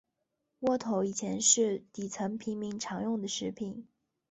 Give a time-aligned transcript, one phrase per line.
[0.61, 3.85] 窝头以前是底层平民常用的食品。